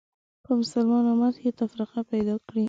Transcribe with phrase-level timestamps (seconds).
[0.43, 2.59] په مسلمان امت کې تفرقه پیدا کړې